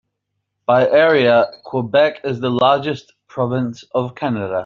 [0.65, 4.59] By area, Quebec is the largest province of Canada.